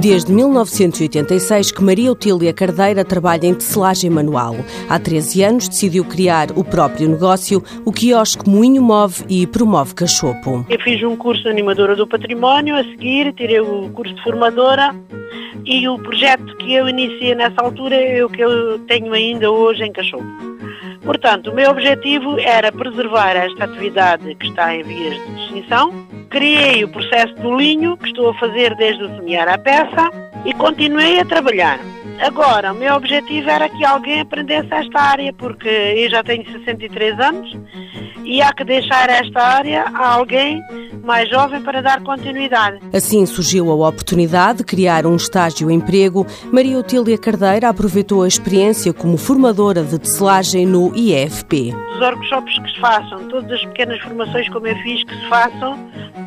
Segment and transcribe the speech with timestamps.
[0.00, 4.54] desde 1986 que Maria Otília Cardeira trabalha em tecelagem manual.
[4.88, 10.64] Há 13 anos decidiu criar o próprio negócio, o quiosque Moinho Move e promove cachopo.
[10.68, 14.94] Eu fiz um curso de animadora do património, a seguir tirei o curso de formadora
[15.64, 19.82] e o projeto que eu iniciei nessa altura é o que eu tenho ainda hoje
[19.82, 20.47] em Cachopo.
[21.08, 26.06] Portanto, o meu objetivo era preservar esta atividade que está em vias de extinção.
[26.28, 30.10] Criei o processo do linho, que estou a fazer desde o semear a peça,
[30.44, 31.80] e continuei a trabalhar.
[32.20, 37.18] Agora, o meu objetivo era que alguém aprendesse esta área, porque eu já tenho 63
[37.18, 37.56] anos
[38.22, 40.62] e há que deixar esta área a alguém
[41.08, 42.80] mais jovem para dar continuidade.
[42.92, 46.26] Assim surgiu a oportunidade de criar um estágio-emprego.
[46.52, 51.72] Maria Otília Cardeira aproveitou a experiência como formadora de tecelagem no IFP.
[51.94, 55.78] Os workshops que se façam, todas as pequenas formações como eu fiz que se façam,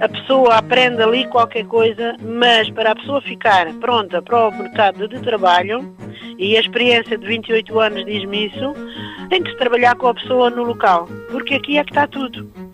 [0.00, 5.06] a pessoa aprende ali qualquer coisa, mas para a pessoa ficar pronta para o mercado
[5.06, 5.94] de trabalho,
[6.38, 8.72] e a experiência de 28 anos diz-me isso,
[9.28, 12.69] tem que se trabalhar com a pessoa no local, porque aqui é que está tudo.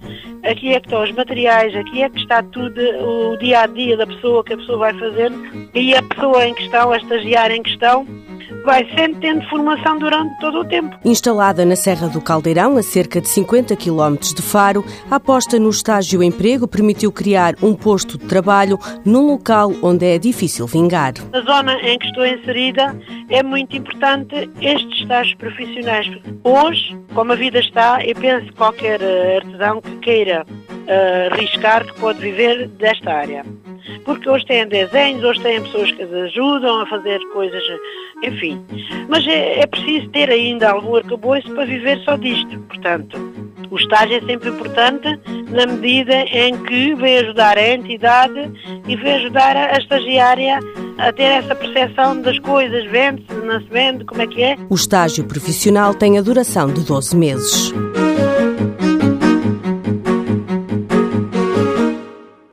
[0.47, 3.97] Aqui é que estão os materiais, aqui é que está tudo, o dia a dia
[3.97, 5.33] da pessoa que a pessoa vai fazer
[5.75, 8.07] e a pessoa em questão, a estagiária em questão,
[8.65, 10.97] vai sempre tendo formação durante todo o tempo.
[11.05, 15.71] Instalada na Serra do Caldeirão, a cerca de 50 km de Faro, a aposta no
[15.71, 21.15] estágio emprego permitiu criar um posto de trabalho num local onde é difícil vingar.
[21.33, 22.97] Na zona em que estou inserida,
[23.29, 26.07] é muito importante estes estágios profissionais.
[26.45, 31.85] Hoje, como a vida está, eu penso que qualquer eh, artesão que queira uh, arriscar
[31.85, 33.45] que pode viver desta área
[34.05, 37.63] porque hoje têm desenhos, hoje têm pessoas que ajudam a fazer coisas,
[38.23, 38.65] enfim.
[39.09, 42.59] Mas é, é preciso ter ainda algum arcabouço para viver só disto.
[42.61, 43.17] Portanto,
[43.71, 45.09] o estágio é sempre importante
[45.51, 48.53] na medida em que vem ajudar a entidade
[48.87, 50.59] e vem ajudar a estagiária
[50.99, 54.57] a ter essa percepção das coisas, vende-se, não se vende, como é que é.
[54.71, 57.73] O estágio profissional tem a duração de 12 meses.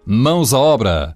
[0.06, 1.16] Mãos à obra